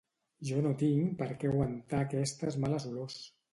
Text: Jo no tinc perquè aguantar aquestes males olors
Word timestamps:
Jo 0.47 0.63
no 0.67 0.71
tinc 0.81 1.11
perquè 1.19 1.53
aguantar 1.53 2.01
aquestes 2.07 2.61
males 2.67 2.91
olors 2.93 3.23